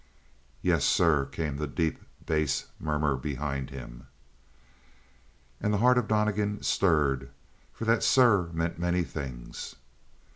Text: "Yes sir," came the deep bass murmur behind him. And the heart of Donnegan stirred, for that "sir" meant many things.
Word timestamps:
"Yes 0.63 0.83
sir," 0.83 1.27
came 1.27 1.57
the 1.57 1.67
deep 1.67 1.99
bass 2.25 2.65
murmur 2.79 3.15
behind 3.15 3.69
him. 3.69 4.07
And 5.61 5.71
the 5.71 5.77
heart 5.77 5.99
of 5.99 6.07
Donnegan 6.07 6.63
stirred, 6.63 7.29
for 7.71 7.85
that 7.85 8.01
"sir" 8.01 8.49
meant 8.51 8.79
many 8.79 9.03
things. 9.03 9.75